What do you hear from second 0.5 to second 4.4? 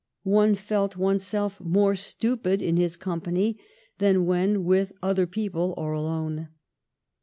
felt one self more stupid in his company than